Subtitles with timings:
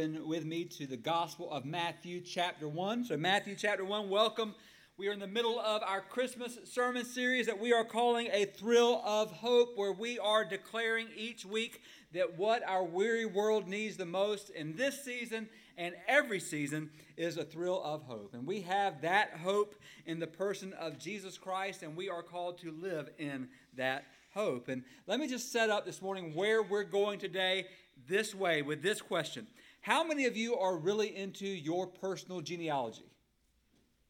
[0.00, 3.06] with me to the Gospel of Matthew, chapter 1.
[3.06, 4.54] So, Matthew, chapter 1, welcome.
[4.96, 8.44] We are in the middle of our Christmas sermon series that we are calling A
[8.44, 11.82] Thrill of Hope, where we are declaring each week
[12.12, 17.36] that what our weary world needs the most in this season and every season is
[17.36, 18.34] a thrill of hope.
[18.34, 19.74] And we have that hope
[20.06, 24.68] in the person of Jesus Christ, and we are called to live in that hope.
[24.68, 27.66] And let me just set up this morning where we're going today
[28.06, 29.48] this way with this question
[29.88, 33.10] how many of you are really into your personal genealogy?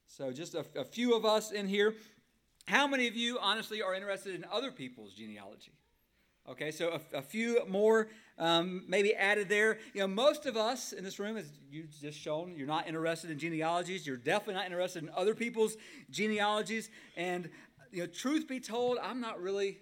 [0.07, 1.95] So, just a, a few of us in here.
[2.67, 5.71] How many of you, honestly, are interested in other people's genealogy?
[6.51, 9.79] Okay, so a, a few more um, maybe added there.
[9.95, 13.31] You know, most of us in this room, as you just shown, you're not interested
[13.31, 14.05] in genealogies.
[14.05, 15.77] You're definitely not interested in other people's
[16.11, 16.91] genealogies.
[17.17, 17.51] And,
[17.93, 19.79] you know, truth be told, I'm not really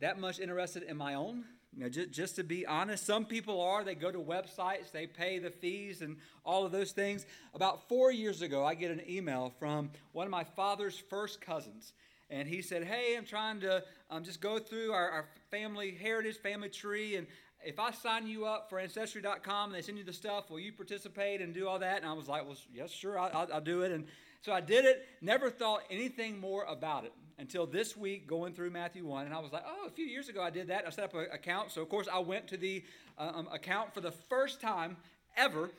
[0.00, 1.44] that much interested in my own.
[1.78, 3.84] You know, just, just to be honest, some people are.
[3.84, 7.24] They go to websites, they pay the fees and all of those things.
[7.54, 11.92] About four years ago, I get an email from one of my father's first cousins.
[12.30, 16.38] And he said, Hey, I'm trying to um, just go through our, our family heritage,
[16.38, 17.28] family tree, and
[17.64, 20.72] if I sign you up for Ancestry.com and they send you the stuff, will you
[20.72, 21.98] participate and do all that?
[21.98, 23.92] And I was like, Well, yes, sure, I'll, I'll, I'll do it.
[23.92, 24.06] And
[24.40, 28.70] so I did it, never thought anything more about it until this week going through
[28.70, 29.26] Matthew 1.
[29.26, 30.84] And I was like, oh, a few years ago I did that.
[30.86, 31.70] I set up an account.
[31.70, 32.84] So, of course, I went to the
[33.16, 34.96] uh, um, account for the first time
[35.36, 35.70] ever.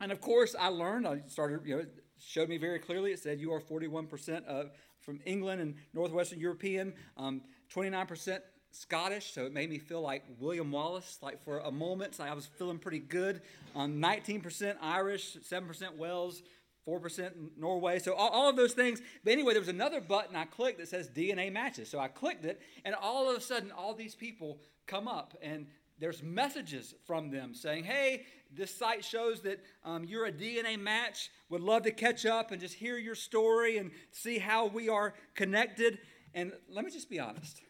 [0.00, 1.84] And, of course, I learned, I started, you know,
[2.18, 3.12] showed me very clearly.
[3.12, 4.70] It said you are 41% of,
[5.00, 7.42] from England and Northwestern European, um,
[7.74, 8.40] 29%
[8.72, 11.18] Scottish, so it made me feel like William Wallace.
[11.20, 13.42] Like for a moment, so I was feeling pretty good.
[13.76, 16.42] Um, 19% Irish, 7% Wales,
[16.86, 17.98] 4% in Norway.
[17.98, 19.00] So all, all, of those things.
[19.24, 21.88] But anyway, there was another button I clicked that says DNA matches.
[21.88, 25.66] So I clicked it, and all of a sudden, all these people come up, and
[25.98, 31.30] there's messages from them saying, hey, this site shows that um, you're a DNA match.
[31.48, 35.14] Would love to catch up and just hear your story and see how we are
[35.34, 35.98] connected.
[36.34, 37.60] And let me just be honest.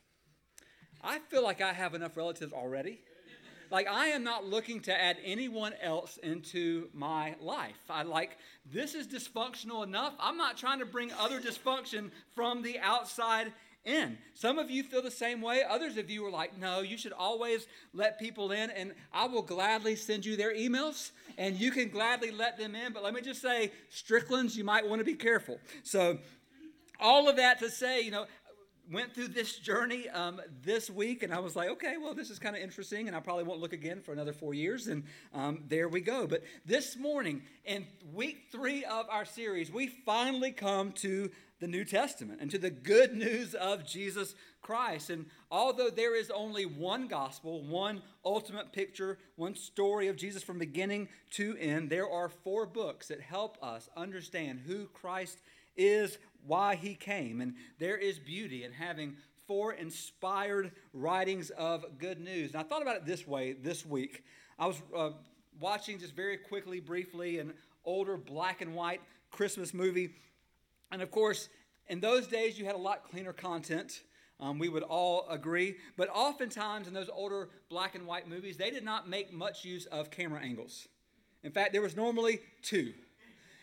[1.03, 3.01] I feel like I have enough relatives already
[3.73, 7.81] like, I am not looking to add anyone else into my life.
[7.89, 8.37] I like,
[8.71, 10.13] this is dysfunctional enough.
[10.21, 13.51] I'm not trying to bring other dysfunction from the outside
[13.87, 14.19] in.
[14.35, 15.63] Some of you feel the same way.
[15.67, 19.43] Others of you are like, no, you should always let people in, and I will
[19.43, 22.93] gladly send you their emails, and you can gladly let them in.
[22.93, 25.59] But let me just say, Strickland's, you might want to be careful.
[25.83, 26.19] So,
[27.01, 28.27] all of that to say, you know,
[28.91, 32.39] went through this journey um, this week, and I was like, okay, well, this is
[32.39, 35.65] kind of interesting, and I probably won't look again for another four years, and um,
[35.69, 36.27] there we go.
[36.27, 41.85] But this morning, in week three of our series, we finally come to the New
[41.85, 45.11] Testament and to the good news of Jesus Christ.
[45.11, 50.59] And although there is only one gospel, one ultimate picture, one story of Jesus from
[50.59, 55.39] beginning to end, there are four books that help us understand who Christ
[55.77, 57.41] is, why he came.
[57.41, 59.17] And there is beauty in having
[59.47, 62.53] four inspired writings of good news.
[62.53, 64.25] And I thought about it this way this week.
[64.59, 65.11] I was uh,
[65.61, 67.53] watching just very quickly, briefly, an
[67.85, 69.01] older black and white
[69.31, 70.11] Christmas movie.
[70.91, 71.49] And of course,
[71.89, 74.03] in those days, you had a lot cleaner content.
[74.41, 75.77] Um, we would all agree.
[75.97, 79.87] But oftentimes in those older black and white movies, they did not make much use
[79.87, 80.89] of camera angles.
[81.43, 82.93] In fact, there was normally two.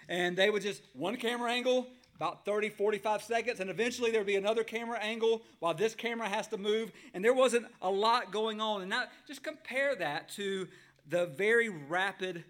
[0.08, 1.88] And they would just one camera angle
[2.20, 6.48] about 30, 45 seconds, and eventually there'd be another camera angle while this camera has
[6.50, 8.82] to move, and there wasn't a lot going on.
[8.82, 10.68] And now just compare that to
[11.08, 12.44] the very rapid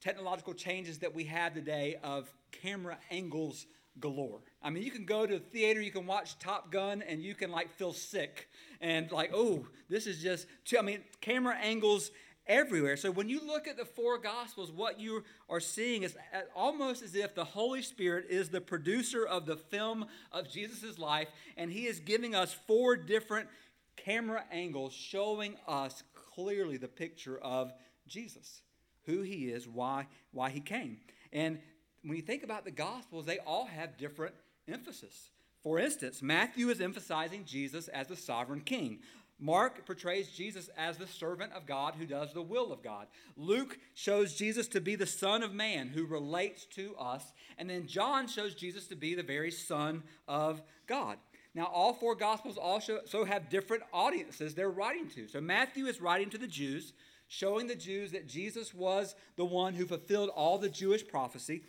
[0.00, 3.66] technological changes that we have today of camera angles
[4.00, 4.40] galore.
[4.62, 7.34] I mean, you can go to the theater, you can watch Top Gun, and you
[7.34, 8.48] can like feel sick
[8.80, 12.10] and like, oh, this is just, too, I mean, camera angles
[12.46, 12.96] everywhere.
[12.96, 16.16] So when you look at the four Gospels, what you are seeing is
[16.54, 21.28] almost as if the Holy Spirit is the producer of the film of Jesus' life,
[21.56, 23.48] and He is giving us four different
[23.96, 26.02] camera angles showing us
[26.34, 27.72] clearly the picture of
[28.06, 28.62] Jesus,
[29.04, 30.98] who He is, why, why He came.
[31.32, 31.58] And
[32.02, 34.34] when you think about the Gospels, they all have different
[34.68, 35.30] emphasis.
[35.62, 39.00] For instance, Matthew is emphasizing Jesus as the sovereign king.
[39.38, 43.06] Mark portrays Jesus as the servant of God who does the will of God.
[43.36, 47.32] Luke shows Jesus to be the Son of Man who relates to us.
[47.58, 51.18] And then John shows Jesus to be the very Son of God.
[51.54, 55.28] Now, all four Gospels also have different audiences they're writing to.
[55.28, 56.92] So, Matthew is writing to the Jews,
[57.28, 61.62] showing the Jews that Jesus was the one who fulfilled all the Jewish prophecy.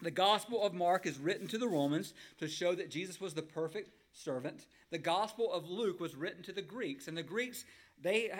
[0.00, 3.42] The Gospel of Mark is written to the Romans to show that Jesus was the
[3.42, 4.66] perfect servant.
[4.90, 7.64] The Gospel of Luke was written to the Greeks, and the Greeks,
[8.00, 8.36] they uh,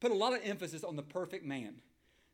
[0.00, 1.76] put a lot of emphasis on the perfect man.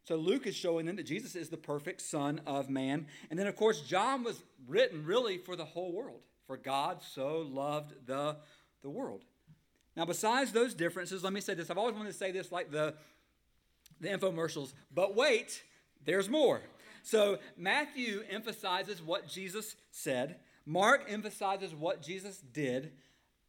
[0.05, 3.07] So Luke is showing them that Jesus is the perfect Son of Man.
[3.31, 6.21] And then, of course, John was written really for the whole world.
[6.47, 8.37] For God so loved the,
[8.83, 9.25] the world.
[9.97, 11.71] Now, besides those differences, let me say this.
[11.71, 12.95] I've always wanted to say this like the,
[14.01, 15.63] the infomercials, but wait,
[16.05, 16.61] there's more.
[17.03, 22.93] So Matthew emphasizes what Jesus said, Mark emphasizes what Jesus did,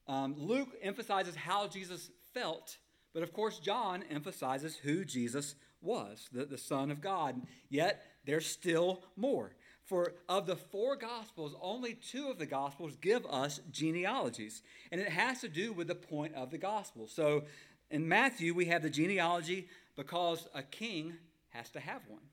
[0.08, 2.78] um, Luke emphasizes how Jesus felt,
[3.14, 7.42] but of course, John emphasizes who Jesus was, the, the Son of God.
[7.70, 9.56] Yet, there's still more.
[9.86, 14.64] For of the four Gospels, only two of the Gospels give us genealogies.
[14.92, 17.08] And it has to do with the point of the Gospel.
[17.08, 17.44] So
[17.92, 21.14] in Matthew, we have the genealogy because a king
[21.50, 22.24] has to have one.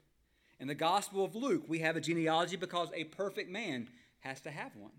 [0.60, 3.88] In the Gospel of Luke, we have a genealogy because a perfect man
[4.22, 4.92] has to have one.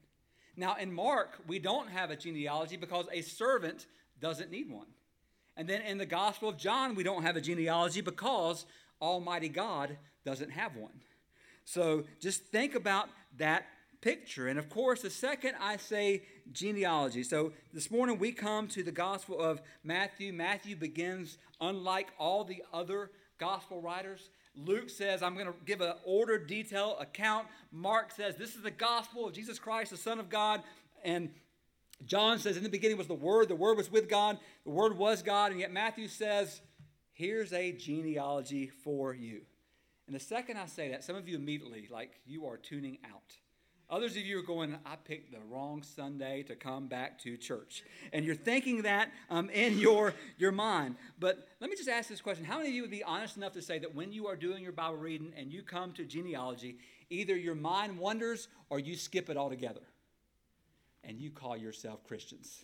[0.56, 3.88] Now, in Mark, we don't have a genealogy because a servant
[4.22, 4.88] doesn't need one.
[5.58, 8.66] And then in the Gospel of John, we don't have a genealogy because
[9.02, 11.02] Almighty God doesn't have one.
[11.66, 13.66] So just think about that
[14.02, 14.48] picture.
[14.48, 17.24] And of course, the second I say genealogy.
[17.24, 20.34] So this morning we come to the Gospel of Matthew.
[20.34, 25.94] Matthew begins, unlike all the other Gospel writers, Luke says, I'm going to give an
[26.06, 27.48] ordered, detailed account.
[27.72, 30.62] Mark says, this is the gospel of Jesus Christ, the Son of God.
[31.04, 31.32] And
[32.06, 34.98] John says, in the beginning was the Word, the Word was with God, the Word
[34.98, 35.52] was God.
[35.52, 36.62] And yet Matthew says,
[37.14, 39.42] here's a genealogy for you.
[40.06, 43.38] And the second I say that, some of you immediately, like, you are tuning out.
[43.90, 47.84] Others of you are going, I picked the wrong Sunday to come back to church.
[48.12, 50.96] And you're thinking that um, in your, your mind.
[51.20, 53.54] But let me just ask this question How many of you would be honest enough
[53.54, 56.78] to say that when you are doing your Bible reading and you come to genealogy,
[57.10, 59.82] either your mind wanders or you skip it altogether?
[61.04, 62.64] And you call yourself Christians.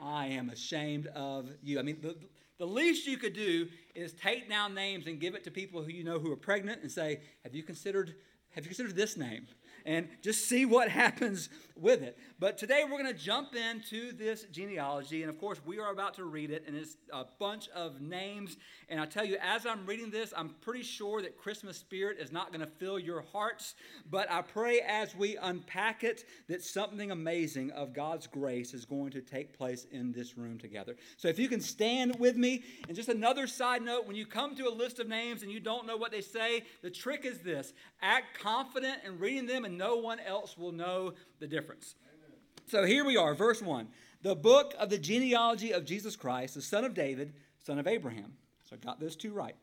[0.00, 1.78] I am ashamed of you.
[1.78, 2.16] I mean, the,
[2.58, 5.90] the least you could do is take down names and give it to people who
[5.90, 8.14] you know who are pregnant and say, Have you considered,
[8.50, 9.46] have you considered this name?
[9.86, 12.18] And just see what happens with it.
[12.38, 16.14] But today we're going to jump into this genealogy, and of course, we are about
[16.14, 18.56] to read it, and it's a bunch of names.
[18.88, 22.32] And I tell you, as I'm reading this, I'm pretty sure that Christmas spirit is
[22.32, 23.74] not going to fill your hearts,
[24.10, 29.10] but I pray as we unpack it that something amazing of God's grace is going
[29.12, 30.96] to take place in this room together.
[31.16, 34.54] So if you can stand with me, and just another side note when you come
[34.56, 37.40] to a list of names and you don't know what they say, the trick is
[37.40, 41.94] this act confident in reading them and no one else will know the difference.
[42.06, 42.38] Amen.
[42.66, 43.88] So here we are, verse 1.
[44.22, 48.32] The book of the genealogy of Jesus Christ, the son of David, son of Abraham.
[48.64, 49.54] So I got those two right.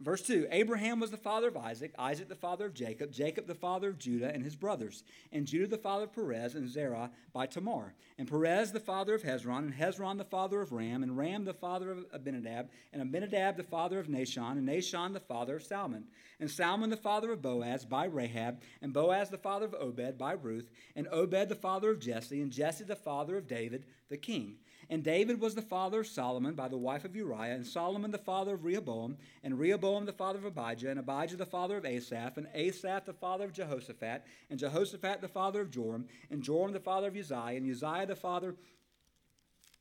[0.00, 3.54] Verse 2 Abraham was the father of Isaac, Isaac the father of Jacob, Jacob the
[3.54, 7.46] father of Judah and his brothers, and Judah the father of Perez and Zerah by
[7.46, 11.44] Tamar, and Perez the father of Hezron, and Hezron the father of Ram, and Ram
[11.44, 15.62] the father of Abinadab, and Abinadab the father of Nahshon, and Nahshon the father of
[15.62, 16.08] Salmon,
[16.40, 20.32] and Salmon the father of Boaz by Rahab, and Boaz the father of Obed by
[20.32, 24.56] Ruth, and Obed the father of Jesse, and Jesse the father of David the king
[24.90, 28.18] and David was the father of Solomon by the wife of Uriah, and Solomon the
[28.18, 32.38] father of Rehoboam, and Rehoboam the father of Abijah, and Abijah the father of Asaph,
[32.38, 36.80] and Asaph the father of Jehoshaphat, and Jehoshaphat the father of Joram, and Joram the
[36.80, 38.54] father of Uzziah, and Uzziah the father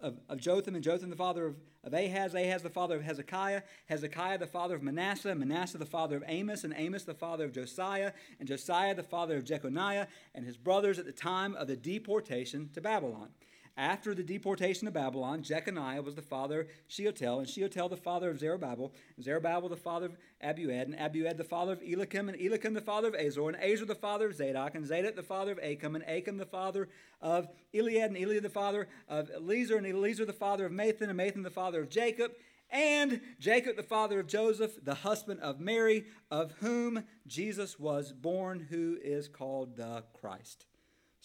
[0.02, 1.56] of, of Jotham, and Jotham the father of,
[1.86, 6.18] of Ahaz, Ahaz the father of Hezekiah, Hezekiah the father of Manasseh, Manasseh the father
[6.18, 10.46] of Amos, and Amos the father of Josiah, and Josiah the father of Jeconiah, and
[10.46, 13.30] his brothers at the time of the deportation to Babylon.
[13.78, 18.32] After the deportation of Babylon, Jeconiah was the father of Shealtiel, and Shealtiel the father
[18.32, 18.92] of Zerubbabel,
[19.22, 23.10] Zerubbabel the father of Abiud, and Abiud the father of Eliakim, and Eliakim the father
[23.10, 26.04] of Azor, and Azor the father of Zadok, and Zadok the father of Achim, and
[26.08, 26.90] Achim the father
[27.22, 31.20] of Eliud, and Eliud the father of Eleazar, and Eleazar the father of Matthan, and
[31.20, 32.32] Matthan the father of Jacob,
[32.72, 38.60] and Jacob the father of Joseph, the husband of Mary, of whom Jesus was born,
[38.72, 40.66] who is called the Christ.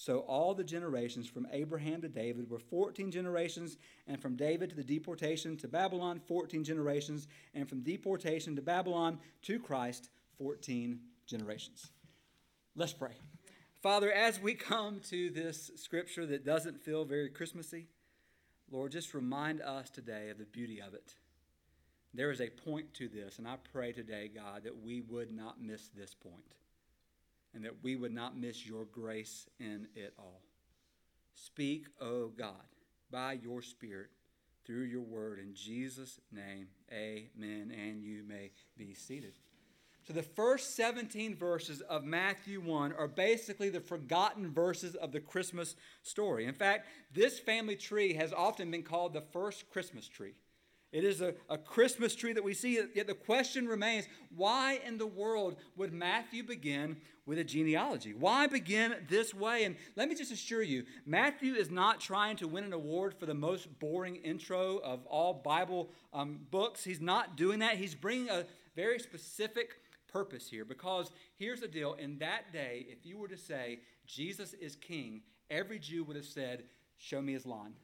[0.02, 3.76] So all the generations from Abraham to David were 14 generations,
[4.08, 9.20] and from David to the deportation to Babylon, 14 generations, and from deportation to Babylon
[9.42, 11.92] to Christ, 14 generations.
[12.74, 13.12] Let's pray.
[13.80, 17.86] Father, as we come to this scripture that doesn't feel very Christmassy,
[18.72, 21.14] Lord, just remind us today of the beauty of it.
[22.12, 25.62] There is a point to this, and I pray today, God, that we would not
[25.62, 26.56] miss this point
[27.54, 30.42] and that we would not miss your grace in it all.
[31.34, 32.66] Speak, O oh God,
[33.10, 34.10] by your Spirit
[34.64, 35.38] through your word.
[35.38, 37.72] In Jesus' name, amen.
[37.76, 39.34] And you may be seated.
[40.06, 45.20] So, the first 17 verses of Matthew 1 are basically the forgotten verses of the
[45.20, 46.46] Christmas story.
[46.46, 50.34] In fact, this family tree has often been called the first Christmas tree.
[50.90, 54.98] It is a, a Christmas tree that we see, yet the question remains why in
[54.98, 58.14] the world would Matthew begin with a genealogy?
[58.14, 59.64] Why begin this way?
[59.64, 63.26] And let me just assure you, Matthew is not trying to win an award for
[63.26, 66.84] the most boring intro of all Bible um, books.
[66.84, 67.76] He's not doing that.
[67.76, 69.76] He's bringing a very specific
[70.12, 74.52] purpose here because here's the deal in that day, if you were to say Jesus
[74.54, 76.64] is king, every Jew would have said,
[76.98, 77.74] Show me his line.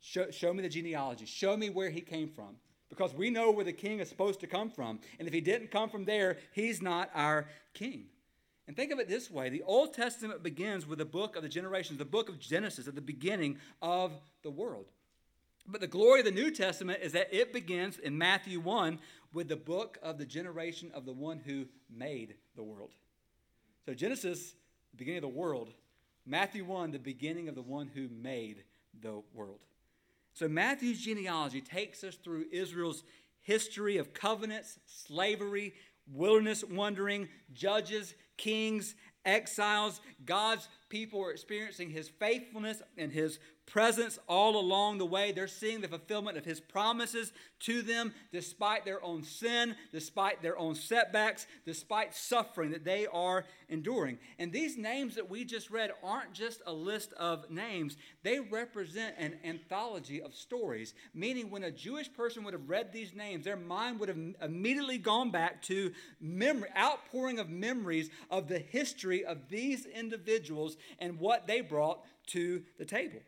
[0.00, 1.24] Show, show me the genealogy.
[1.24, 2.56] Show me where he came from.
[2.90, 5.00] Because we know where the king is supposed to come from.
[5.18, 8.04] And if he didn't come from there, he's not our king.
[8.66, 11.48] And think of it this way the Old Testament begins with the book of the
[11.48, 14.86] generations, the book of Genesis, at the beginning of the world.
[15.66, 18.98] But the glory of the New Testament is that it begins in Matthew 1
[19.32, 22.90] with the book of the generation of the one who made the world.
[23.86, 24.54] So, Genesis,
[24.92, 25.70] the beginning of the world,
[26.26, 28.64] Matthew 1, the beginning of the one who made
[29.00, 29.60] the world.
[30.34, 33.02] So, Matthew's genealogy takes us through Israel's
[33.40, 35.74] history of covenants, slavery,
[36.06, 38.94] wilderness wandering, judges, kings,
[39.24, 40.00] exiles.
[40.24, 45.32] God's people are experiencing his faithfulness and his presence all along the way.
[45.32, 50.58] They're seeing the fulfillment of his promises to them despite their own sin, despite their
[50.58, 54.18] own setbacks, despite suffering that they are enduring.
[54.38, 59.14] And these names that we just read aren't just a list of names, they represent
[59.18, 63.56] an anthology of stories, meaning when a Jewish person would have read these names, their
[63.56, 69.48] mind would have immediately gone back to memory, outpouring of memories of the history of
[69.48, 73.20] these individuals and what they brought to the table.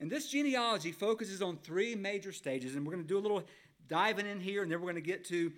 [0.00, 3.42] And this genealogy focuses on three major stages, and we're going to do a little
[3.88, 5.52] diving in here, and then we're going to get to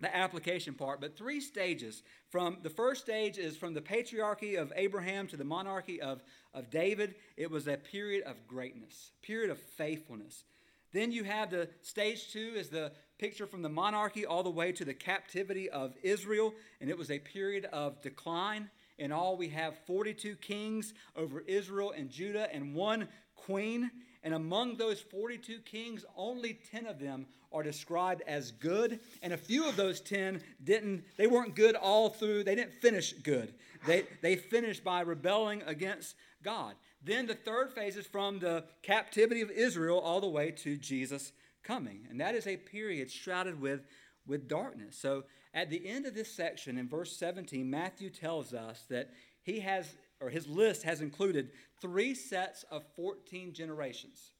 [0.00, 1.00] the application part.
[1.00, 2.02] But three stages.
[2.28, 6.22] From the first stage is from the patriarchy of Abraham to the monarchy of,
[6.54, 7.14] of David.
[7.36, 10.44] It was a period of greatness, period of faithfulness.
[10.92, 14.72] Then you have the stage two is the picture from the monarchy all the way
[14.72, 18.70] to the captivity of Israel, and it was a period of decline.
[18.98, 23.90] In all, we have 42 kings over Israel and Judah, and one queen.
[24.22, 28.98] And among those 42 kings, only 10 of them are described as good.
[29.22, 33.12] And a few of those 10 didn't, they weren't good all through, they didn't finish
[33.12, 33.54] good.
[33.86, 36.74] They, they finished by rebelling against God.
[37.04, 41.32] Then the third phase is from the captivity of Israel all the way to Jesus
[41.62, 42.06] coming.
[42.10, 43.82] And that is a period shrouded with,
[44.26, 44.96] with darkness.
[44.98, 45.24] So
[45.54, 49.10] at the end of this section, in verse 17, Matthew tells us that
[49.42, 54.32] he has or his list has included three sets of 14 generations.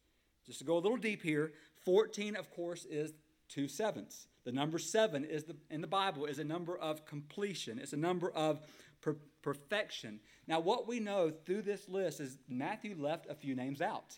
[0.47, 1.53] Just to go a little deep here,
[1.85, 3.13] 14, of course, is
[3.49, 4.29] two sevens.
[4.45, 7.79] The number seven is the, in the Bible is a number of completion.
[7.79, 8.61] It's a number of
[9.01, 10.21] per- perfection.
[10.47, 14.17] Now, what we know through this list is Matthew left a few names out.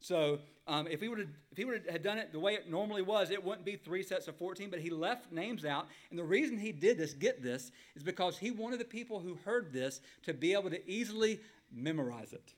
[0.00, 2.70] So um, if he would have if he would have done it the way it
[2.70, 5.88] normally was, it wouldn't be three sets of 14, but he left names out.
[6.10, 9.36] And the reason he did this, get this, is because he wanted the people who
[9.44, 11.40] heard this to be able to easily
[11.72, 12.54] memorize it.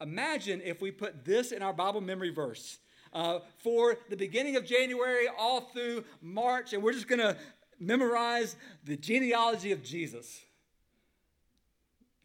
[0.00, 2.78] Imagine if we put this in our Bible memory verse.
[3.12, 7.36] Uh, for the beginning of January all through March, and we're just going to
[7.80, 10.42] memorize the genealogy of Jesus.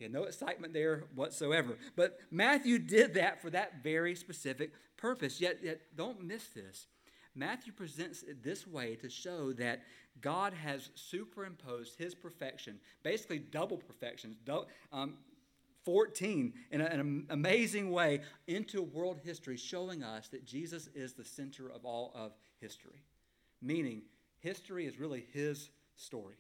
[0.10, 1.78] No excitement there whatsoever.
[1.96, 5.42] But Matthew did that for that very specific purpose.
[5.42, 6.88] Yet, yet don't miss this.
[7.36, 9.82] Matthew presents it this way to show that
[10.20, 14.36] God has superimposed his perfection, basically double perfection,
[14.92, 15.14] um,
[15.86, 21.72] 14, in an amazing way, into world history, showing us that Jesus is the center
[21.72, 23.02] of all of history.
[23.62, 24.04] Meaning,
[24.40, 26.36] history is really his story.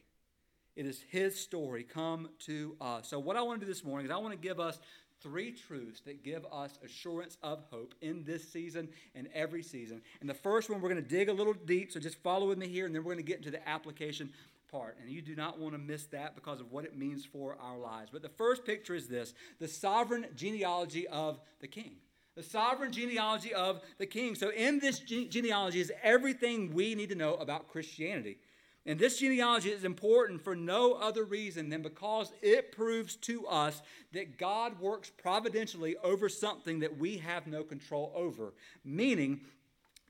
[0.75, 3.07] It is His story come to us.
[3.09, 4.79] So, what I want to do this morning is I want to give us
[5.21, 10.01] three truths that give us assurance of hope in this season and every season.
[10.19, 12.57] And the first one, we're going to dig a little deep, so just follow with
[12.57, 14.31] me here, and then we're going to get into the application
[14.71, 14.97] part.
[15.01, 17.77] And you do not want to miss that because of what it means for our
[17.77, 18.09] lives.
[18.11, 21.95] But the first picture is this the sovereign genealogy of the king.
[22.35, 24.35] The sovereign genealogy of the king.
[24.35, 28.37] So, in this genealogy is everything we need to know about Christianity.
[28.85, 33.81] And this genealogy is important for no other reason than because it proves to us
[34.11, 39.41] that God works providentially over something that we have no control over, meaning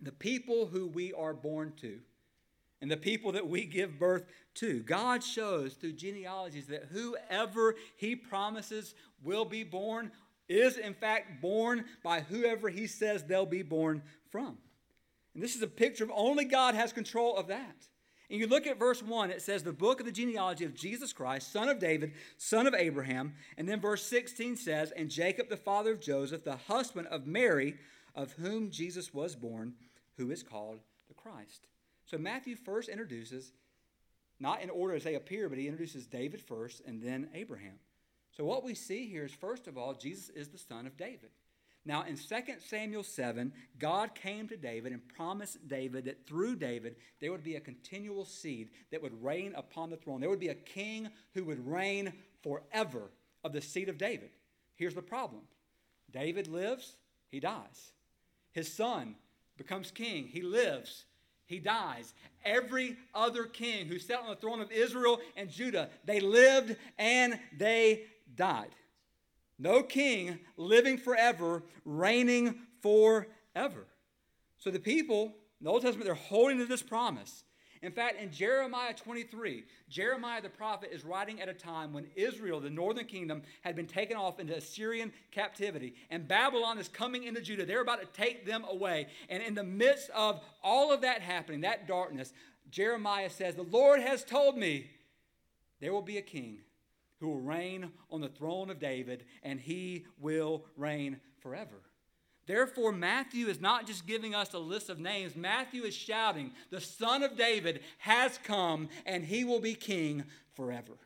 [0.01, 1.99] the people who we are born to
[2.81, 4.25] and the people that we give birth
[4.55, 4.79] to.
[4.79, 10.11] God shows through genealogies that whoever He promises will be born
[10.49, 14.01] is, in fact, born by whoever He says they'll be born
[14.31, 14.57] from.
[15.33, 17.75] And this is a picture of only God has control of that.
[18.31, 21.11] And you look at verse 1, it says, The book of the genealogy of Jesus
[21.11, 23.33] Christ, son of David, son of Abraham.
[23.57, 27.75] And then verse 16 says, And Jacob, the father of Joseph, the husband of Mary,
[28.15, 29.73] of whom Jesus was born,
[30.17, 31.67] who is called the Christ.
[32.05, 33.51] So Matthew first introduces,
[34.39, 37.79] not in order as they appear, but he introduces David first and then Abraham.
[38.31, 41.31] So what we see here is, first of all, Jesus is the son of David.
[41.83, 46.95] Now, in 2 Samuel 7, God came to David and promised David that through David
[47.19, 50.21] there would be a continual seed that would reign upon the throne.
[50.21, 53.09] There would be a king who would reign forever
[53.43, 54.29] of the seed of David.
[54.75, 55.41] Here's the problem
[56.11, 56.95] David lives,
[57.29, 57.93] he dies.
[58.51, 59.15] His son
[59.57, 61.05] becomes king, he lives,
[61.47, 62.13] he dies.
[62.45, 67.39] Every other king who sat on the throne of Israel and Judah, they lived and
[67.57, 68.03] they
[68.35, 68.69] died.
[69.61, 73.85] No king living forever, reigning forever.
[74.57, 75.25] So the people,
[75.59, 77.43] in the Old Testament, they're holding to this promise.
[77.83, 82.59] In fact, in Jeremiah 23, Jeremiah the prophet is writing at a time when Israel,
[82.59, 87.41] the northern kingdom, had been taken off into Assyrian captivity, and Babylon is coming into
[87.41, 87.65] Judah.
[87.65, 89.07] They're about to take them away.
[89.29, 92.33] And in the midst of all of that happening, that darkness,
[92.71, 94.89] Jeremiah says, The Lord has told me
[95.79, 96.59] there will be a king
[97.21, 101.83] who will reign on the throne of David, and he will reign forever.
[102.47, 105.35] Therefore, Matthew is not just giving us a list of names.
[105.35, 110.23] Matthew is shouting, The Son of David has come, and he will be king
[110.53, 110.97] forever.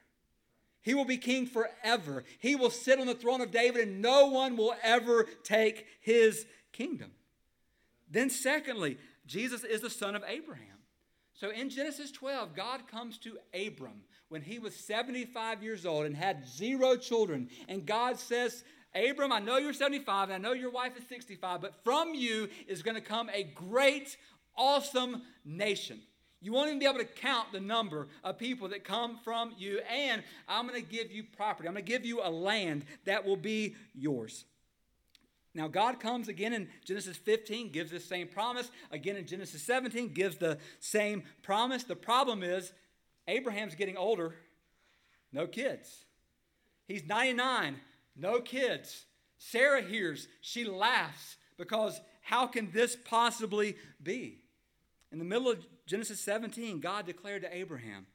[0.81, 2.23] He will be king forever.
[2.39, 6.45] He will sit on the throne of David, and no one will ever take his
[6.71, 7.11] kingdom.
[8.09, 10.77] Then, secondly, Jesus is the son of Abraham.
[11.33, 16.15] So in Genesis 12, God comes to Abram when he was 75 years old and
[16.15, 17.49] had zero children.
[17.67, 18.63] And God says,
[18.95, 22.49] Abram, I know you're 75 and I know your wife is 65, but from you
[22.67, 24.17] is going to come a great,
[24.57, 25.99] awesome nation.
[26.41, 29.79] You won't even be able to count the number of people that come from you.
[29.91, 31.67] And I'm going to give you property.
[31.67, 34.45] I'm going to give you a land that will be yours.
[35.55, 38.69] Now, God comes again in Genesis 15, gives the same promise.
[38.91, 41.83] Again in Genesis 17, gives the same promise.
[41.83, 42.73] The problem is,
[43.27, 44.35] Abraham's getting older,
[45.31, 46.05] no kids.
[46.87, 47.77] He's 99,
[48.15, 49.05] no kids.
[49.37, 54.39] Sarah hears, she laughs because how can this possibly be?
[55.11, 58.05] In the middle of Genesis 17, God declared to Abraham,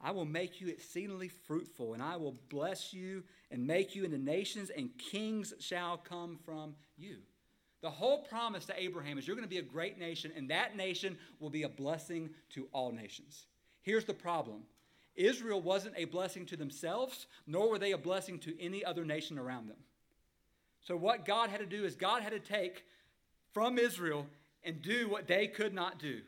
[0.00, 4.16] I will make you exceedingly fruitful, and I will bless you and make you into
[4.16, 7.18] nations, and kings shall come from you.
[7.82, 10.76] The whole promise to Abraham is you're going to be a great nation, and that
[10.76, 13.46] nation will be a blessing to all nations.
[13.82, 14.62] Here's the problem
[15.14, 19.38] Israel wasn't a blessing to themselves, nor were they a blessing to any other nation
[19.38, 19.78] around them.
[20.82, 22.84] So, what God had to do is God had to take
[23.52, 24.26] from Israel
[24.62, 26.20] and do what they could not do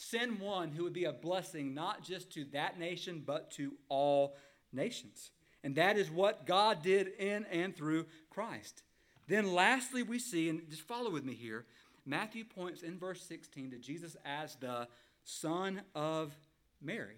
[0.00, 4.34] send one who would be a blessing not just to that nation, but to all
[4.72, 5.30] nations.
[5.62, 8.82] And that is what God did in and through Christ.
[9.28, 11.66] Then, lastly, we see, and just follow with me here,
[12.06, 14.88] Matthew points in verse 16 to Jesus as the
[15.22, 16.34] Son of
[16.82, 17.16] Mary.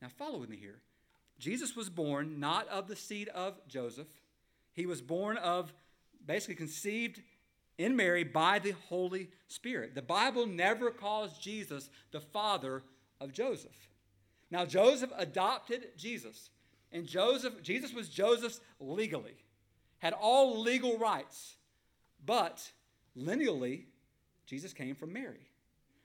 [0.00, 0.80] Now, follow with me here.
[1.38, 4.08] Jesus was born not of the seed of Joseph,
[4.72, 5.72] he was born of,
[6.26, 7.22] basically conceived
[7.78, 9.94] in Mary by the Holy Spirit.
[9.94, 12.82] The Bible never calls Jesus the father
[13.20, 13.88] of Joseph.
[14.50, 16.50] Now, Joseph adopted Jesus.
[16.92, 19.34] And Joseph, Jesus was Joseph's legally,
[19.98, 21.56] had all legal rights.
[22.24, 22.70] But
[23.16, 23.86] lineally,
[24.46, 25.48] Jesus came from Mary.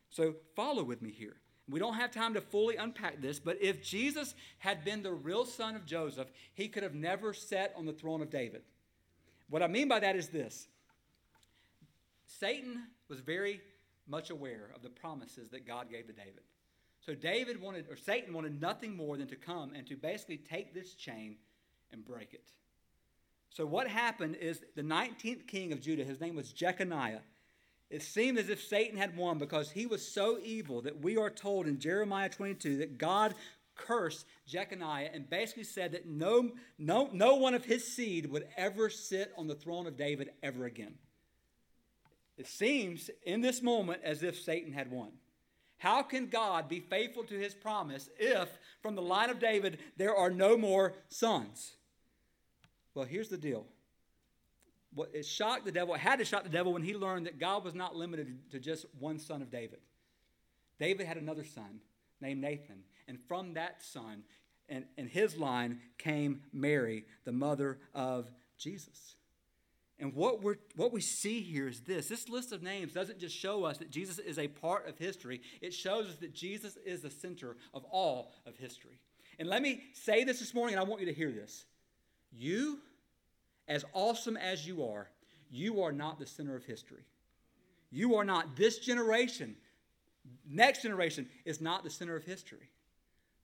[0.10, 1.38] So follow with me here.
[1.70, 5.46] We don't have time to fully unpack this, but if Jesus had been the real
[5.46, 8.64] son of Joseph, he could have never sat on the throne of David.
[9.50, 10.68] What I mean by that is this
[12.26, 13.62] Satan was very
[14.08, 16.44] much aware of the promises that God gave to David.
[17.06, 20.74] So David wanted, or Satan wanted nothing more than to come and to basically take
[20.74, 21.38] this chain
[21.92, 22.52] and break it.
[23.50, 27.22] So what happened is the 19th king of Judah, his name was Jeconiah.
[27.90, 31.30] It seemed as if Satan had won because he was so evil that we are
[31.30, 33.34] told in Jeremiah 22 that God
[33.76, 38.90] cursed Jeconiah and basically said that no, no, no one of his seed would ever
[38.90, 40.96] sit on the throne of David ever again.
[42.38, 45.12] It seems in this moment as if Satan had won.
[45.78, 48.50] How can God be faithful to his promise if
[48.82, 51.74] from the line of David there are no more sons?
[52.94, 53.66] Well, here's the deal.
[54.94, 57.40] What it shocked the devil, it had to shock the devil when he learned that
[57.40, 59.80] God was not limited to just one son of David.
[60.80, 61.82] David had another son
[62.22, 64.24] named Nathan, and from that son
[64.70, 69.16] and, and his line came Mary, the mother of Jesus.
[69.98, 73.36] And what, we're, what we see here is this this list of names doesn't just
[73.36, 77.02] show us that Jesus is a part of history, it shows us that Jesus is
[77.02, 79.00] the center of all of history.
[79.38, 81.66] And let me say this this morning, and I want you to hear this.
[82.32, 82.80] You,
[83.70, 85.08] as awesome as you are,
[85.50, 87.04] you are not the center of history.
[87.92, 88.56] You are not.
[88.56, 89.56] This generation,
[90.48, 92.70] next generation, is not the center of history.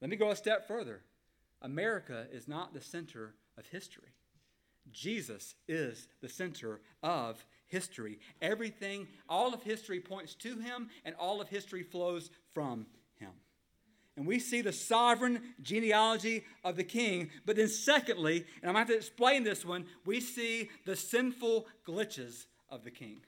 [0.02, 1.02] Let me go a step further.
[1.62, 4.10] America is not the center of history.
[4.92, 8.20] Jesus is the center of history.
[8.42, 12.86] Everything, all of history points to him, and all of history flows from.
[14.18, 17.32] And we see the sovereign genealogy of the king.
[17.46, 20.96] But then, secondly, and I'm going to have to explain this one, we see the
[20.96, 23.22] sinful glitches of the king.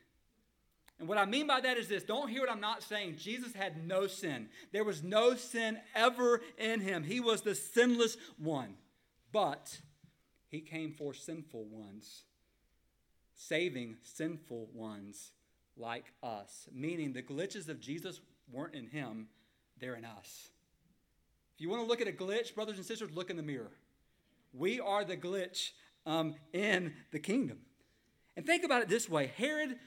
[0.99, 3.17] And what I mean by that is this don't hear what I'm not saying.
[3.17, 7.03] Jesus had no sin, there was no sin ever in him.
[7.03, 8.75] He was the sinless one.
[9.31, 9.79] But
[10.47, 12.23] he came for sinful ones,
[13.35, 15.31] saving sinful ones
[15.75, 16.67] like us.
[16.71, 18.21] Meaning the glitches of Jesus
[18.51, 19.27] weren't in him,
[19.79, 20.49] they're in us.
[21.57, 23.71] If you want to look at a glitch, brothers and sisters, look in the mirror.
[24.53, 25.71] We are the glitch
[26.05, 27.57] um, in the kingdom.
[28.35, 29.79] And think about it this way Herod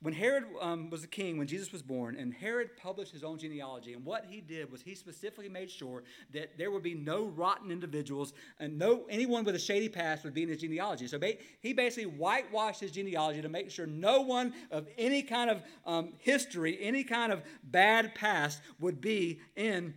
[0.00, 3.36] when Herod um, was the king, when Jesus was born, and Herod published his own
[3.36, 7.26] genealogy, and what he did was he specifically made sure that there would be no
[7.26, 11.08] rotten individuals and no anyone with a shady past would be in his genealogy.
[11.08, 11.18] So
[11.60, 16.12] he basically whitewashed his genealogy to make sure no one of any kind of um,
[16.18, 19.94] history, any kind of bad past would be in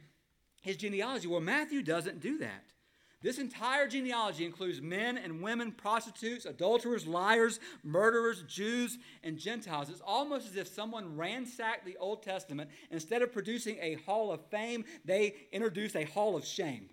[0.62, 1.28] his genealogy.
[1.28, 2.64] Well, Matthew doesn't do that.
[3.22, 9.90] This entire genealogy includes men and women, prostitutes, adulterers, liars, murderers, Jews, and Gentiles.
[9.90, 12.72] It's almost as if someone ransacked the Old Testament.
[12.90, 16.90] Instead of producing a hall of fame, they introduced a hall of shame.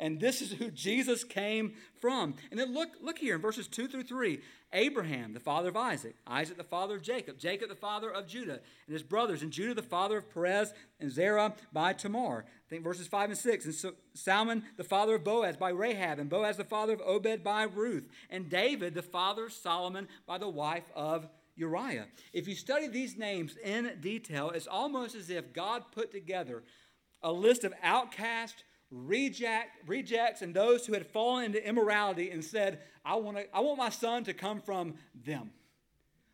[0.00, 2.36] And this is who Jesus came from.
[2.52, 4.40] And then look, look here in verses 2 through 3.
[4.72, 8.60] Abraham, the father of Isaac, Isaac, the father of Jacob, Jacob, the father of Judah,
[8.86, 12.44] and his brothers, and Judah, the father of Perez, and Zerah by Tamar.
[12.46, 13.64] I think verses 5 and 6.
[13.64, 17.62] And Salmon, the father of Boaz by Rahab, and Boaz, the father of Obed by
[17.62, 22.06] Ruth, and David, the father of Solomon by the wife of Uriah.
[22.32, 26.62] If you study these names in detail, it's almost as if God put together
[27.22, 32.80] a list of outcasts reject, rejects and those who had fallen into immorality and said,
[33.04, 35.50] I, wanna, I want my son to come from them.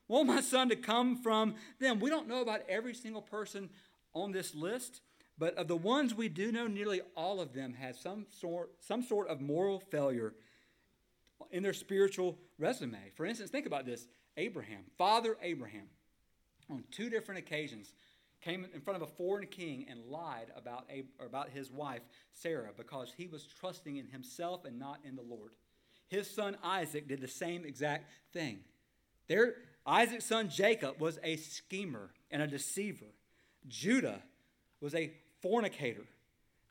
[0.09, 1.99] I want my son to come from them.
[1.99, 3.71] We don't know about every single person
[4.15, 5.01] on this list,
[5.39, 9.03] but of the ones we do know, nearly all of them had some sort, some
[9.03, 10.35] sort of moral failure
[11.51, 13.11] in their spiritual resume.
[13.17, 15.89] For instance, think about this Abraham, Father Abraham,
[16.71, 17.95] on two different occasions
[18.45, 20.89] came in front of a foreign king and lied about,
[21.25, 22.03] about his wife,
[22.33, 25.53] Sarah, because he was trusting in himself and not in the Lord.
[26.09, 28.59] His son Isaac did the same exact thing.
[29.29, 29.55] There,
[29.87, 33.07] Isaac's son Jacob was a schemer and a deceiver.
[33.67, 34.23] Judah
[34.81, 36.05] was a fornicator.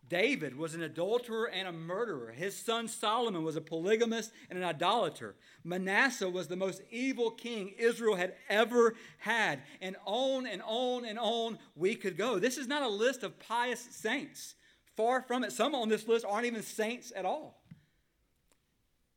[0.10, 2.32] David was an adulterer and a murderer.
[2.32, 5.36] His son Solomon was a polygamist and an idolater.
[5.64, 9.62] Manasseh was the most evil king Israel had ever had.
[9.82, 12.38] And on and on and on we could go.
[12.38, 14.56] This is not a list of pious saints.
[14.96, 15.52] Far from it.
[15.52, 17.63] Some on this list aren't even saints at all.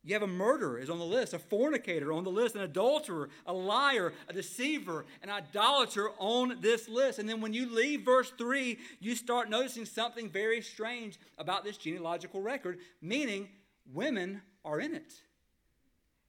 [0.07, 3.27] You have a murderer is on the list, a fornicator on the list, an adulterer,
[3.45, 7.19] a liar, a deceiver, an idolater on this list.
[7.19, 11.75] And then when you leave verse 3, you start noticing something very strange about this
[11.75, 13.49] genealogical record, meaning
[13.93, 15.13] women are in it.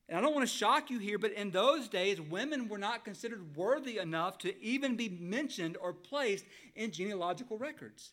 [0.09, 3.05] And I don't want to shock you here, but in those days, women were not
[3.05, 8.11] considered worthy enough to even be mentioned or placed in genealogical records.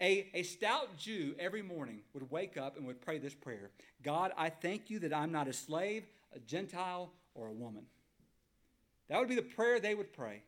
[0.00, 3.70] A, a stout Jew every morning would wake up and would pray this prayer
[4.02, 7.84] God, I thank you that I'm not a slave, a Gentile, or a woman.
[9.08, 10.42] That would be the prayer they would pray.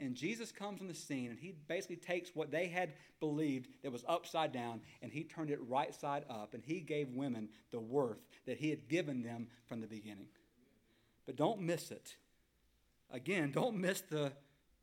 [0.00, 3.92] And Jesus comes on the scene and he basically takes what they had believed that
[3.92, 7.78] was upside down and he turned it right side up and he gave women the
[7.78, 10.28] worth that he had given them from the beginning.
[11.26, 12.16] But don't miss it.
[13.12, 14.32] Again, don't miss the,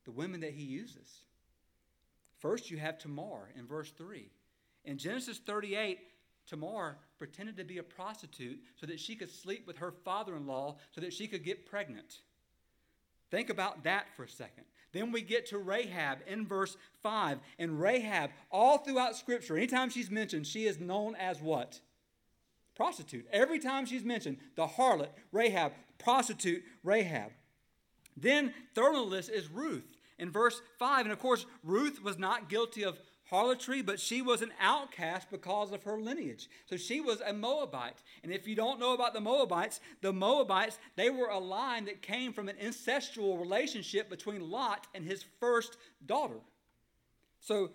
[0.05, 1.21] the women that he uses.
[2.39, 4.29] First, you have Tamar in verse 3.
[4.85, 5.99] In Genesis 38,
[6.47, 10.47] Tamar pretended to be a prostitute so that she could sleep with her father in
[10.47, 12.21] law so that she could get pregnant.
[13.29, 14.63] Think about that for a second.
[14.93, 17.39] Then we get to Rahab in verse 5.
[17.59, 21.81] And Rahab, all throughout Scripture, anytime she's mentioned, she is known as what?
[22.75, 23.27] Prostitute.
[23.31, 27.31] Every time she's mentioned, the harlot, Rahab, prostitute, Rahab.
[28.15, 31.05] Then, third on the list is Ruth in verse 5.
[31.05, 32.99] And of course, Ruth was not guilty of
[33.29, 36.49] harlotry, but she was an outcast because of her lineage.
[36.65, 38.01] So she was a Moabite.
[38.23, 42.01] And if you don't know about the Moabites, the Moabites, they were a line that
[42.01, 46.39] came from an incestual relationship between Lot and his first daughter.
[47.39, 47.71] So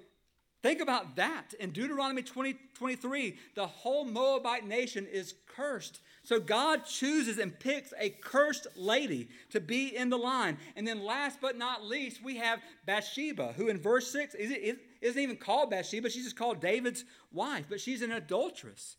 [0.62, 1.54] Think about that.
[1.58, 6.00] In Deuteronomy 20, 23, the whole Moabite nation is cursed.
[6.24, 10.56] So God chooses and picks a cursed lady to be in the line.
[10.76, 15.36] And then, last but not least, we have Bathsheba, who in verse 6 isn't even
[15.36, 16.10] called Bathsheba.
[16.10, 18.96] She's just called David's wife, but she's an adulteress.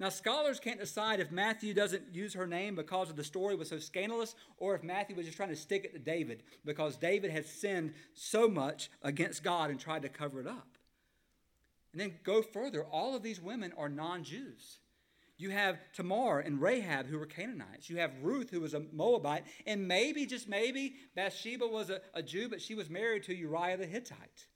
[0.00, 3.70] Now, scholars can't decide if Matthew doesn't use her name because of the story was
[3.70, 7.30] so scandalous, or if Matthew was just trying to stick it to David because David
[7.30, 10.68] had sinned so much against God and tried to cover it up.
[11.92, 14.78] And then go further, all of these women are non Jews.
[15.38, 17.88] You have Tamar and Rahab, who were Canaanites.
[17.88, 19.44] You have Ruth, who was a Moabite.
[19.66, 23.76] And maybe, just maybe, Bathsheba was a, a Jew, but she was married to Uriah
[23.76, 24.46] the Hittite,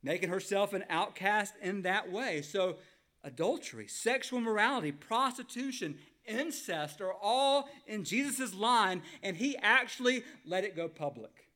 [0.00, 2.40] making herself an outcast in that way.
[2.40, 2.76] So,
[3.24, 10.76] adultery, sexual morality, prostitution, incest are all in Jesus' line, and he actually let it
[10.76, 11.48] go public.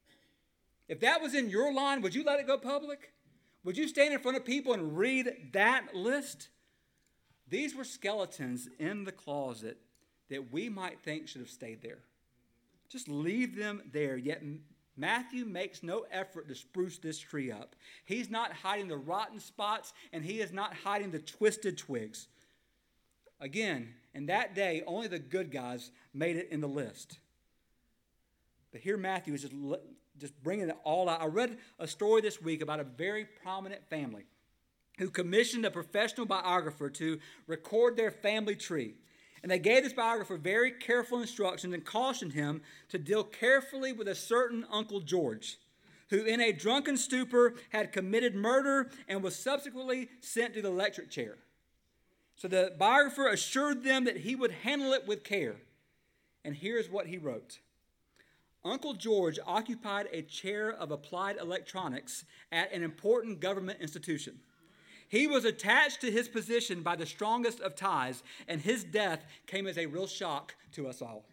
[0.88, 3.12] If that was in your line, would you let it go public?
[3.62, 6.48] Would you stand in front of people and read that list?
[7.48, 9.78] These were skeletons in the closet
[10.30, 11.98] that we might think should have stayed there.
[12.88, 14.16] Just leave them there.
[14.16, 14.42] Yet
[14.96, 17.74] Matthew makes no effort to spruce this tree up.
[18.04, 22.28] He's not hiding the rotten spots and he is not hiding the twisted twigs.
[23.40, 27.18] Again, in that day, only the good guys made it in the list.
[28.72, 29.54] But here Matthew is just
[30.18, 31.20] just bringing it all out.
[31.20, 34.26] I read a story this week about a very prominent family
[34.98, 38.94] who commissioned a professional biographer to record their family tree.
[39.42, 44.08] And they gave this biographer very careful instructions and cautioned him to deal carefully with
[44.08, 45.58] a certain Uncle George,
[46.08, 51.10] who in a drunken stupor had committed murder and was subsequently sent to the electric
[51.10, 51.36] chair.
[52.36, 55.56] So the biographer assured them that he would handle it with care.
[56.44, 57.58] And here's what he wrote
[58.64, 64.40] Uncle George occupied a chair of applied electronics at an important government institution.
[65.08, 69.66] He was attached to his position by the strongest of ties, and his death came
[69.66, 71.24] as a real shock to us all.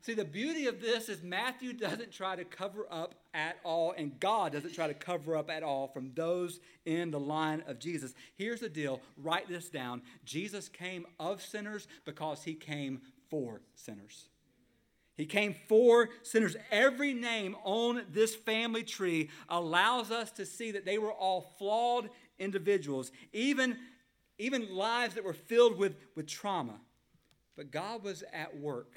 [0.00, 4.18] See, the beauty of this is Matthew doesn't try to cover up at all, and
[4.20, 8.14] God doesn't try to cover up at all from those in the line of Jesus.
[8.36, 14.28] Here's the deal write this down Jesus came of sinners because he came for sinners.
[15.18, 16.56] He came for sinners.
[16.70, 22.08] Every name on this family tree allows us to see that they were all flawed
[22.38, 23.76] individuals, even,
[24.38, 26.80] even lives that were filled with, with trauma.
[27.56, 28.92] But God was at work,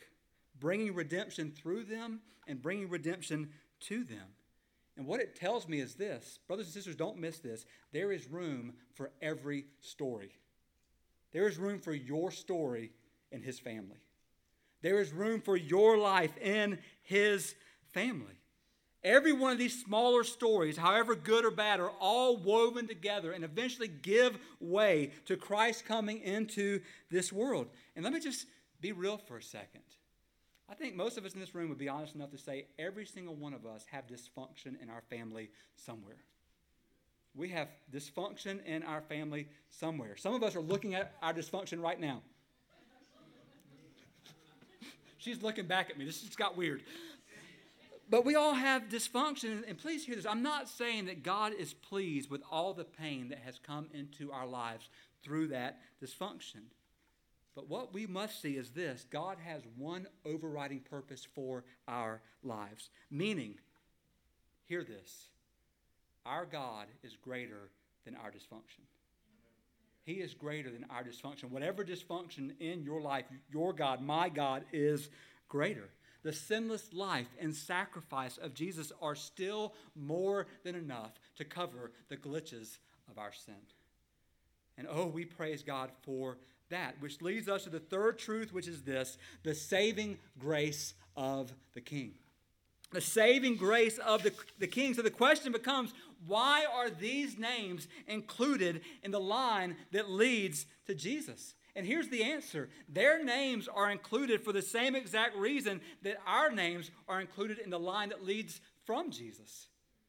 [0.60, 3.50] bringing redemption through them and bringing redemption
[3.88, 4.28] to them.
[4.98, 7.66] And what it tells me is this brothers and sisters, don't miss this.
[7.94, 10.38] There is room for every story.
[11.32, 12.92] There is room for your story
[13.32, 13.98] in His family.
[14.82, 17.56] There is room for your life in His
[17.94, 18.34] family.
[19.04, 23.44] Every one of these smaller stories, however good or bad, are all woven together and
[23.44, 27.68] eventually give way to Christ coming into this world.
[27.96, 28.46] And let me just
[28.80, 29.82] be real for a second.
[30.70, 33.06] I think most of us in this room would be honest enough to say every
[33.06, 36.18] single one of us have dysfunction in our family somewhere.
[37.34, 40.16] We have dysfunction in our family somewhere.
[40.16, 42.22] Some of us are looking at our dysfunction right now.
[45.22, 46.06] She's looking back at me.
[46.06, 46.82] This just got weird.
[48.10, 49.62] But we all have dysfunction.
[49.68, 50.26] And please hear this.
[50.26, 54.32] I'm not saying that God is pleased with all the pain that has come into
[54.32, 54.90] our lives
[55.24, 56.64] through that dysfunction.
[57.56, 62.90] But what we must see is this God has one overriding purpose for our lives.
[63.12, 63.60] Meaning,
[64.66, 65.28] hear this
[66.26, 67.70] our God is greater
[68.06, 68.86] than our dysfunction.
[70.04, 71.50] He is greater than our dysfunction.
[71.50, 75.10] Whatever dysfunction in your life, your God, my God, is
[75.48, 75.90] greater.
[76.24, 82.18] The sinless life and sacrifice of Jesus are still more than enough to cover the
[82.18, 82.78] glitches
[83.10, 83.56] of our sin.
[84.78, 86.38] And oh, we praise God for
[86.70, 91.52] that, which leads us to the third truth, which is this the saving grace of
[91.74, 92.14] the King
[92.92, 94.94] the saving grace of the, the king.
[94.94, 95.94] So the question becomes
[96.26, 101.56] why are these names included in the line that leads to Jesus?
[101.76, 106.52] And here's the answer their names are included for the same exact reason that our
[106.52, 109.68] names are included in the line that leads from Jesus.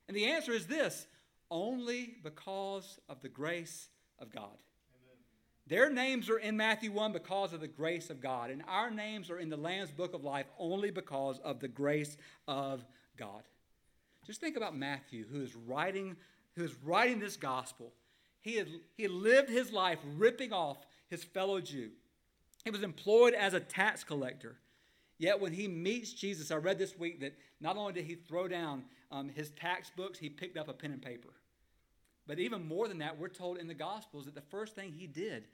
[0.08, 1.06] And the answer is this
[1.50, 4.56] only because of the grace of God.
[5.66, 9.30] Their names are in Matthew 1 because of the grace of God, and our names
[9.30, 12.16] are in the Lamb's book of life only because of the grace
[12.48, 12.84] of
[13.16, 13.42] God.
[14.26, 16.16] Just think about Matthew, who is writing,
[16.56, 17.92] who is writing this gospel.
[18.40, 21.90] He had, he had lived his life ripping off his fellow Jew.
[22.64, 24.56] He was employed as a tax collector.
[25.18, 28.48] Yet when he meets Jesus, I read this week that not only did he throw
[28.48, 31.28] down um, his tax books, he picked up a pen and paper.
[32.26, 35.06] But even more than that, we're told in the Gospels that the first thing he
[35.06, 35.44] did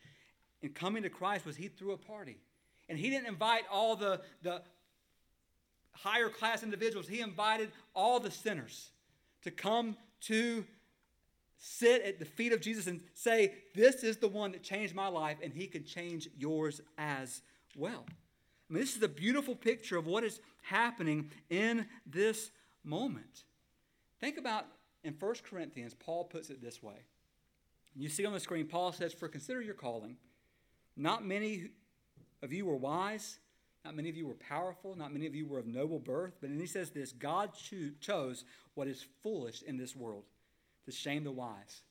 [0.62, 2.38] in coming to Christ was he threw a party.
[2.88, 4.62] And he didn't invite all the, the
[6.02, 8.90] higher class individuals, he invited all the sinners
[9.42, 10.64] to come to
[11.58, 15.08] sit at the feet of Jesus and say, This is the one that changed my
[15.08, 17.42] life, and he can change yours as
[17.76, 18.04] well.
[18.08, 22.50] I mean, this is a beautiful picture of what is happening in this
[22.84, 23.44] moment.
[24.20, 24.66] Think about
[25.04, 26.96] in 1 Corinthians, Paul puts it this way.
[27.94, 30.16] You see on the screen, Paul says, For consider your calling.
[30.96, 31.70] Not many
[32.42, 33.38] of you were wise,
[33.84, 36.34] not many of you were powerful, not many of you were of noble birth.
[36.40, 40.24] But then he says this God cho- chose what is foolish in this world
[40.84, 41.82] to shame the wise.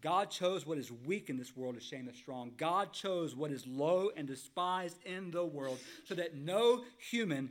[0.00, 2.52] God chose what is weak in this world to shame the strong.
[2.56, 7.50] God chose what is low and despised in the world so that no human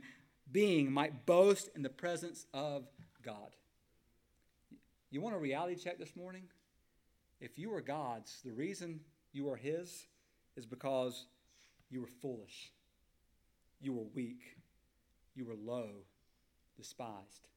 [0.50, 2.84] being might boast in the presence of
[3.22, 3.54] God.
[5.10, 6.42] You want a reality check this morning?
[7.40, 9.00] If you are God's, the reason
[9.32, 10.06] you are His
[10.56, 11.26] is because
[11.88, 12.72] you were foolish,
[13.80, 14.40] you were weak,
[15.34, 15.90] you were low,
[16.76, 17.48] despised.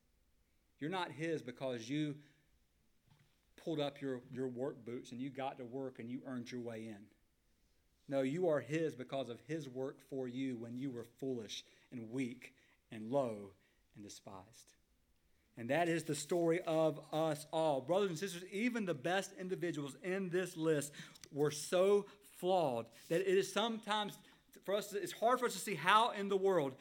[0.79, 2.15] You're not His because you
[3.63, 6.62] pulled up your, your work boots and you got to work and you earned your
[6.62, 6.97] way in.
[8.09, 12.12] No, you are His because of His work for you when you were foolish and
[12.12, 12.53] weak
[12.91, 13.51] and low
[13.95, 14.73] and despised.
[15.57, 17.79] And that is the story of us all.
[17.79, 20.91] Brothers and sisters, even the best individuals in this list
[21.31, 22.05] were so
[22.39, 24.17] flawed that it is sometimes
[24.65, 26.73] for us, it's hard for us to see how in the world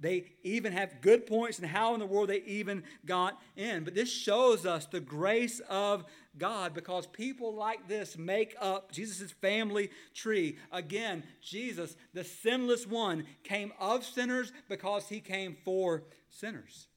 [0.00, 3.84] they even have good points and how in the world they even got in.
[3.84, 6.04] But this shows us the grace of
[6.38, 10.56] God because people like this make up Jesus' family tree.
[10.72, 16.88] Again, Jesus, the sinless one, came of sinners because he came for sinners.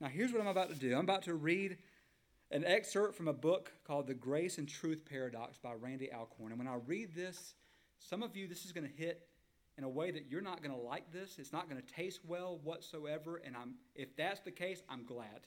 [0.00, 1.78] Now, here's what I'm about to do I'm about to read
[2.50, 6.52] an excerpt from a book called The Grace and Truth Paradox by Randy Alcorn.
[6.52, 7.54] And when I read this,
[7.98, 9.22] some of you, this is going to hit
[9.76, 11.38] in a way that you're not going to like this.
[11.38, 13.40] It's not going to taste well whatsoever.
[13.44, 15.46] And I'm, if that's the case, I'm glad.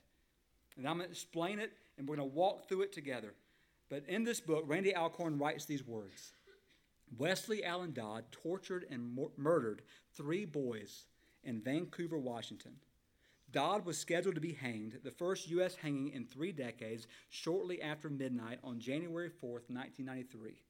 [0.78, 3.34] And I'm going to explain it, and we're going to walk through it together.
[3.90, 6.34] But in this book, Randy Alcorn writes these words
[7.18, 9.82] Wesley Allen Dodd tortured and murdered
[10.13, 11.06] three boys
[11.44, 12.74] in Vancouver, Washington.
[13.52, 15.76] Dodd was scheduled to be hanged, the first U.S.
[15.76, 20.62] hanging in three decades, shortly after midnight on January 4th, 1993.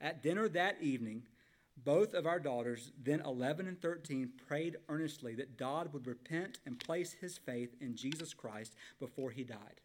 [0.00, 1.24] At dinner that evening,
[1.84, 6.78] both of our daughters, then 11 and 13, prayed earnestly that Dodd would repent and
[6.78, 9.80] place his faith in Jesus Christ before he died.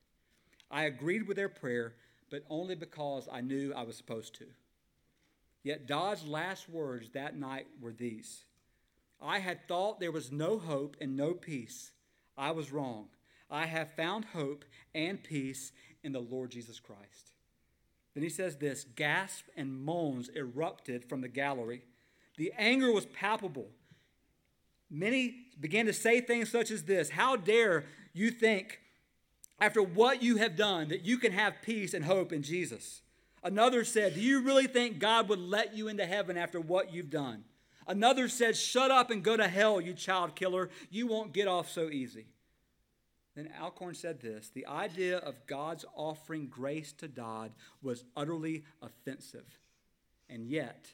[0.69, 1.95] I agreed with their prayer,
[2.29, 4.45] but only because I knew I was supposed to.
[5.63, 8.45] Yet Dodd's last words that night were these
[9.21, 11.91] I had thought there was no hope and no peace.
[12.35, 13.09] I was wrong.
[13.51, 15.71] I have found hope and peace
[16.03, 17.30] in the Lord Jesus Christ.
[18.13, 21.83] Then he says this gasp and moans erupted from the gallery.
[22.37, 23.69] The anger was palpable.
[24.89, 28.79] Many began to say things such as this How dare you think,
[29.59, 33.01] after what you have done, that you can have peace and hope in Jesus?
[33.43, 37.09] Another said, Do you really think God would let you into heaven after what you've
[37.09, 37.45] done?
[37.87, 40.69] Another said, Shut up and go to hell, you child killer.
[40.89, 42.27] You won't get off so easy.
[43.35, 49.59] Then Alcorn said this The idea of God's offering grace to Dodd was utterly offensive.
[50.29, 50.87] And yet,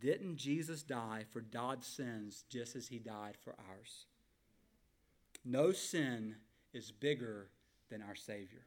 [0.00, 4.06] didn't Jesus die for Dodd's sins just as he died for ours?
[5.44, 6.36] No sin
[6.72, 7.48] is bigger
[7.90, 8.62] than our Savior.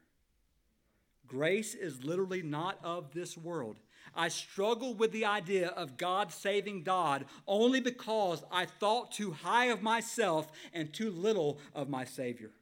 [1.26, 3.80] Grace is literally not of this world.
[4.14, 9.66] I struggle with the idea of God saving Dodd only because I thought too high
[9.66, 12.52] of myself and too little of my Savior.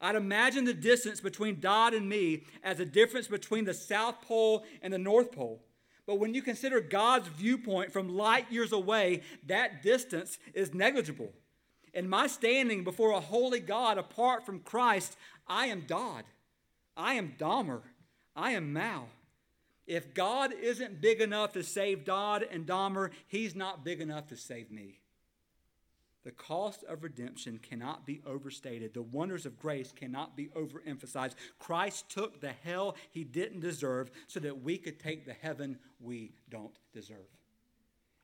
[0.00, 4.64] I'd imagine the distance between Dodd and me as a difference between the South Pole
[4.82, 5.62] and the North Pole.
[6.06, 11.32] But when you consider God's viewpoint from light years away, that distance is negligible.
[11.92, 15.16] In my standing before a holy God apart from Christ,
[15.48, 16.24] I am Dodd.
[16.96, 17.80] I am Dahmer.
[18.36, 19.06] I am Mao.
[19.86, 24.36] If God isn't big enough to save Dodd and Dahmer, he's not big enough to
[24.36, 25.00] save me.
[26.26, 28.92] The cost of redemption cannot be overstated.
[28.92, 31.36] The wonders of grace cannot be overemphasized.
[31.60, 36.32] Christ took the hell he didn't deserve so that we could take the heaven we
[36.50, 37.28] don't deserve.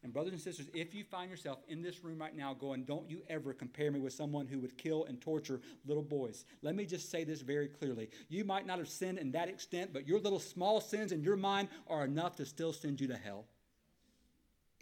[0.03, 3.09] And, brothers and sisters, if you find yourself in this room right now going, Don't
[3.09, 6.85] you ever compare me with someone who would kill and torture little boys, let me
[6.85, 8.11] just say this very clearly.
[8.29, 11.37] You might not have sinned in that extent, but your little small sins in your
[11.37, 13.45] mind are enough to still send you to hell.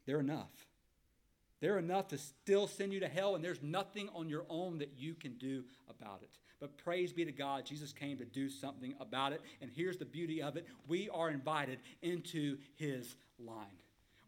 [0.06, 0.69] They're enough.
[1.60, 4.92] They're enough to still send you to hell, and there's nothing on your own that
[4.96, 6.30] you can do about it.
[6.58, 9.40] But praise be to God, Jesus came to do something about it.
[9.62, 13.66] And here's the beauty of it we are invited into his line.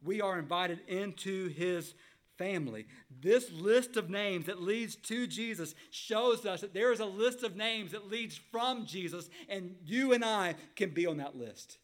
[0.02, 1.94] We are invited into his
[2.38, 2.86] family.
[3.20, 7.42] This list of names that leads to Jesus shows us that there is a list
[7.42, 11.78] of names that leads from Jesus, and you and I can be on that list.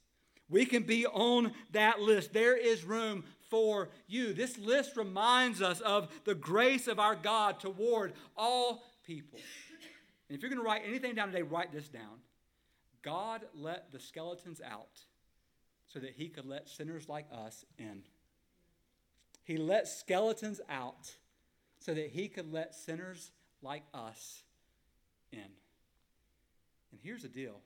[0.48, 2.32] We can be on that list.
[2.32, 4.32] There is room for you.
[4.32, 9.40] This list reminds us of the grace of our God toward all people.
[10.28, 12.20] And if you're going to write anything down today, write this down.
[13.02, 15.00] God let the skeletons out
[15.86, 18.02] so that he could let sinners like us in.
[19.44, 21.16] He let skeletons out
[21.78, 23.30] so that he could let sinners
[23.62, 24.42] like us
[25.32, 25.38] in.
[25.38, 27.60] And here's the deal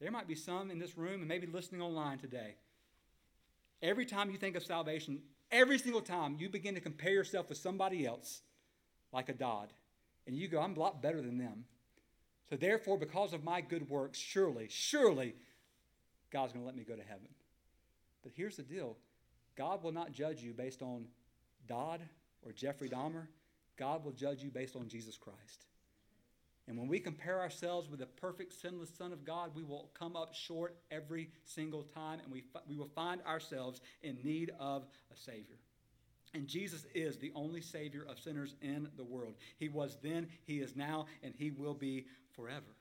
[0.00, 2.54] there might be some in this room and maybe listening online today.
[3.82, 5.20] Every time you think of salvation,
[5.50, 8.42] every single time you begin to compare yourself with somebody else,
[9.12, 9.72] like a Dodd,
[10.26, 11.64] and you go, I'm a lot better than them.
[12.48, 15.34] So therefore, because of my good works, surely, surely,
[16.30, 17.28] God's going to let me go to heaven.
[18.22, 18.96] But here's the deal
[19.56, 21.06] God will not judge you based on
[21.68, 22.00] Dodd
[22.44, 23.28] or Jeffrey Dahmer.
[23.76, 25.66] God will judge you based on Jesus Christ.
[26.66, 30.16] And when we compare ourselves with the perfect, sinless Son of God, we will come
[30.16, 35.16] up short every single time, and we, we will find ourselves in need of a
[35.16, 35.56] Savior.
[36.32, 39.34] And Jesus is the only Savior of sinners in the world.
[39.56, 42.74] He was then, He is now, and He will be forever.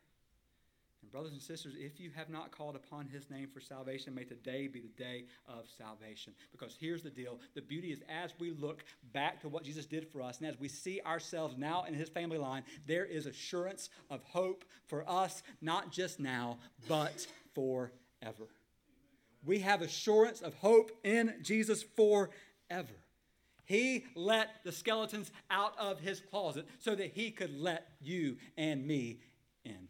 [1.14, 4.68] Brothers and sisters, if you have not called upon his name for salvation, may today
[4.68, 6.34] be the day of salvation.
[6.52, 8.84] Because here's the deal the beauty is as we look
[9.14, 12.10] back to what Jesus did for us, and as we see ourselves now in his
[12.10, 16.58] family line, there is assurance of hope for us, not just now,
[16.88, 18.48] but forever.
[19.46, 22.32] We have assurance of hope in Jesus forever.
[23.66, 28.88] He let the skeletons out of his closet so that he could let you and
[28.88, 29.20] me
[29.64, 29.90] in.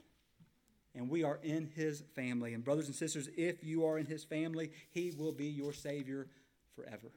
[0.96, 2.54] And we are in his family.
[2.54, 6.28] And, brothers and sisters, if you are in his family, he will be your Savior
[6.76, 7.12] forever.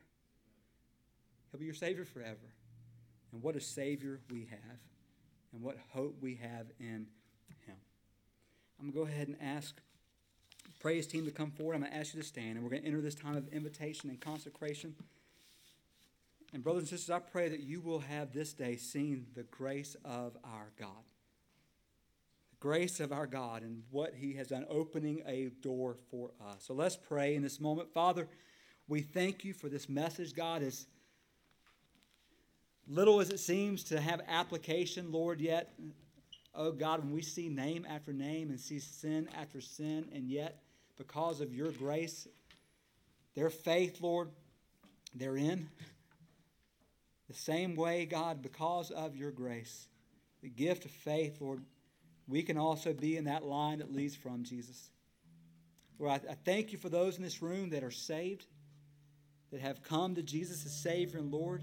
[1.51, 2.55] He'll be your Savior forever.
[3.33, 4.79] And what a Savior we have,
[5.53, 7.07] and what hope we have in
[7.67, 7.77] him.
[8.79, 9.79] I'm going to go ahead and ask
[10.81, 11.75] praise team to come forward.
[11.75, 13.49] I'm going to ask you to stand, and we're going to enter this time of
[13.49, 14.95] invitation and consecration.
[16.55, 19.97] And, brothers and sisters, I pray that you will have this day seen the grace
[20.03, 21.05] of our God
[22.61, 26.65] grace of our God and what He has done, opening a door for us.
[26.67, 27.93] So let's pray in this moment.
[27.93, 28.29] Father,
[28.89, 30.87] we thank you for this message, God, as
[32.89, 35.75] little as it seems to have application, Lord, yet,
[36.55, 40.63] oh God, when we see name after name and see sin after sin, and yet,
[40.97, 42.27] because of your grace,
[43.35, 44.31] their faith, Lord,
[45.15, 45.69] they're in.
[47.29, 49.89] The same way, God, because of your grace,
[50.43, 51.63] the gift of faith, Lord,
[52.29, 54.91] we can also be in that line that leads from Jesus.
[55.99, 58.47] Lord, I, I thank you for those in this room that are saved,
[59.53, 61.63] that have come to Jesus as Savior and Lord.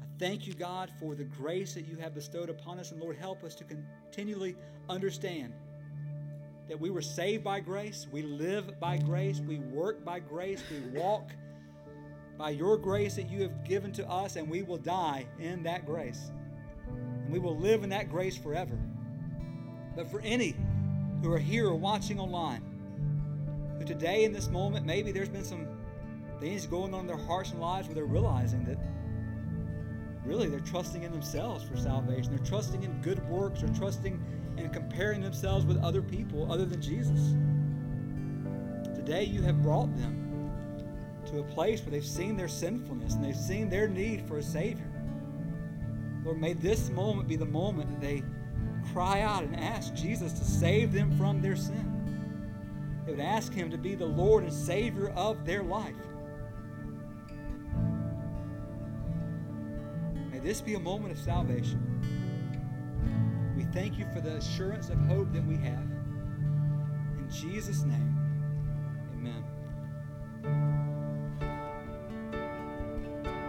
[0.00, 2.90] I thank you, God, for the grace that you have bestowed upon us.
[2.90, 4.56] And Lord, help us to continually
[4.88, 5.52] understand
[6.68, 10.98] that we were saved by grace, we live by grace, we work by grace, we
[10.98, 11.30] walk
[12.38, 15.86] by your grace that you have given to us, and we will die in that
[15.86, 16.30] grace.
[16.88, 18.78] And we will live in that grace forever.
[19.94, 20.56] But for any
[21.22, 22.62] who are here or watching online,
[23.78, 25.66] who today in this moment, maybe there's been some
[26.40, 28.78] things going on in their hearts and lives where they're realizing that
[30.24, 32.34] really they're trusting in themselves for salvation.
[32.34, 33.60] They're trusting in good works.
[33.60, 34.22] They're trusting
[34.56, 37.34] and comparing themselves with other people other than Jesus.
[38.94, 40.50] Today you have brought them
[41.26, 44.42] to a place where they've seen their sinfulness and they've seen their need for a
[44.42, 44.88] Savior.
[46.24, 48.22] Lord, may this moment be the moment that they
[48.92, 51.88] cry out and ask Jesus to save them from their sin.
[53.04, 55.94] They would ask Him to be the Lord and Savior of their life.
[60.30, 61.80] May this be a moment of salvation.
[63.56, 65.86] We thank you for the assurance of hope that we have.
[67.18, 68.11] In Jesus' name.